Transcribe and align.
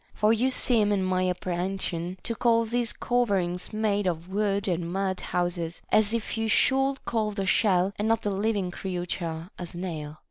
For 0.15 0.33
you 0.33 0.49
seem 0.49 0.91
in 0.91 1.03
my 1.03 1.25
appre 1.25 1.55
hension 1.55 2.17
to 2.23 2.33
call 2.33 2.65
these 2.65 2.91
coverings 2.91 3.71
made 3.71 4.07
of 4.07 4.29
wood 4.29 4.67
and 4.67 4.91
mud 4.91 5.19
houses, 5.19 5.83
as 5.91 6.11
if 6.11 6.35
you 6.39 6.47
should 6.49 6.95
call 7.05 7.29
the 7.29 7.45
shell 7.45 7.93
and 7.99 8.07
not 8.07 8.23
the 8.23 8.31
living 8.31 8.71
creature 8.71 9.51
a 9.59 9.65
snail. 9.67 10.17